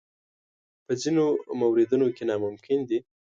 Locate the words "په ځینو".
0.85-1.25